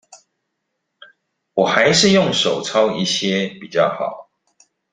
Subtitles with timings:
[1.53, 4.31] 我還是用手抄一些比較好